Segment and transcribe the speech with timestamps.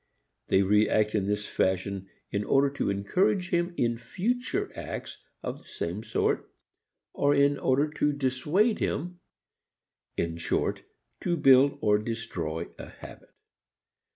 [0.47, 5.63] They react in this fashion in order to encourage him in future acts of the
[5.63, 6.49] same sort,
[7.13, 9.19] or in order to dissuade him
[10.17, 10.81] in short
[11.21, 13.29] to build or destroy a habit.